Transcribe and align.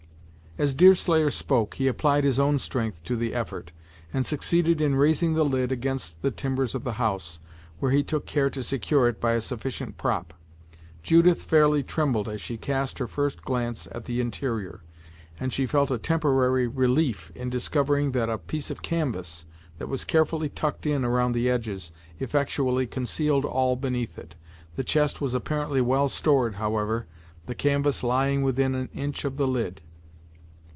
As 0.57 0.75
Deerslayer 0.75 1.29
spoke, 1.29 1.75
he 1.75 1.87
applied 1.87 2.25
his 2.25 2.37
own 2.37 2.59
strength 2.59 3.05
to 3.05 3.15
the 3.15 3.33
effort, 3.33 3.71
and 4.11 4.25
succeeded 4.25 4.81
in 4.81 4.95
raising 4.97 5.33
the 5.33 5.45
lid 5.45 5.71
against 5.71 6.21
the 6.21 6.29
timbers 6.29 6.75
of 6.75 6.83
the 6.83 6.91
house, 6.99 7.39
where 7.79 7.91
he 7.93 8.03
took 8.03 8.25
care 8.25 8.49
to 8.49 8.61
secure 8.61 9.07
it 9.07 9.21
by 9.21 9.31
a 9.31 9.39
sufficient 9.39 9.97
prop. 9.97 10.33
Judith 11.01 11.41
fairly 11.43 11.83
trembled 11.83 12.27
as 12.27 12.41
she 12.41 12.57
cast 12.57 12.99
her 12.99 13.07
first 13.07 13.43
glance 13.45 13.87
at 13.93 14.03
the 14.03 14.19
interior, 14.19 14.81
and 15.39 15.53
she 15.53 15.65
felt 15.65 15.89
a 15.89 15.97
temporary 15.97 16.67
relief 16.67 17.31
in 17.33 17.49
discovering 17.49 18.11
that 18.11 18.27
a 18.27 18.37
piece 18.37 18.69
of 18.69 18.81
canvas, 18.81 19.45
that 19.77 19.87
was 19.87 20.03
carefully 20.03 20.49
tucked 20.49 20.85
in 20.85 21.05
around 21.05 21.31
the 21.31 21.49
edges, 21.49 21.93
effectually 22.19 22.85
concealed 22.85 23.45
all 23.45 23.77
beneath 23.77 24.19
it. 24.19 24.35
The 24.75 24.83
chest 24.83 25.21
was 25.21 25.33
apparently 25.33 25.79
well 25.79 26.09
stored, 26.09 26.55
however, 26.55 27.07
the 27.45 27.55
canvas 27.55 28.03
lying 28.03 28.41
within 28.41 28.75
an 28.75 28.89
inch 28.93 29.23
of 29.23 29.37
the 29.37 29.47
lid. 29.47 29.79